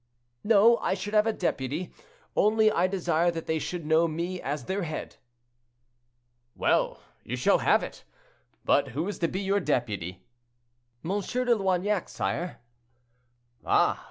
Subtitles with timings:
[0.43, 1.93] "No; I should have a deputy;
[2.35, 5.17] only I desire that they should know me as their head."
[6.55, 8.03] "Well, you shall have it.
[8.65, 10.25] But who is to be your deputy?"
[11.05, 11.21] "M.
[11.21, 12.57] de Loignac, sire."
[13.63, 13.99] "Ah!